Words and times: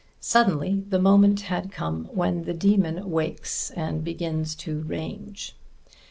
Suddenly 0.19 0.83
the 0.89 0.97
moment 0.97 1.41
had 1.41 1.71
come 1.71 2.05
when 2.05 2.45
the 2.45 2.55
dæmon 2.55 3.03
wakes 3.03 3.69
and 3.69 4.03
begins 4.03 4.55
to 4.55 4.79
range. 4.81 5.55